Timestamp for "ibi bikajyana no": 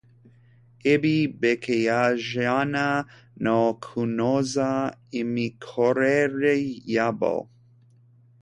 0.93-3.59